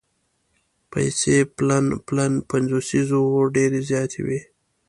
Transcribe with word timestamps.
پیسې 0.91 1.35
پلن 1.57 1.85
پلن 2.07 2.33
پنځوسیز 2.49 3.07
وو 3.13 3.41
ډېرې 3.55 3.79
زیاتې 3.89 4.19
وې. 4.25 4.41